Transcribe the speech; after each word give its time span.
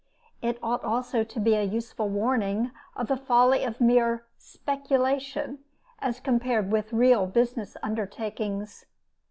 It 0.41 0.57
ought 0.63 0.83
also 0.83 1.23
to 1.23 1.39
be 1.39 1.53
a 1.53 1.61
useful 1.61 2.09
warning 2.09 2.71
of 2.95 3.05
the 3.07 3.15
folly 3.17 3.63
of 3.63 3.79
mere 3.79 4.25
"speculation," 4.35 5.59
as 5.99 6.19
compared 6.19 6.71
with 6.71 6.91
real 6.91 7.27
"business 7.27 7.77
undertakings." 7.83 8.87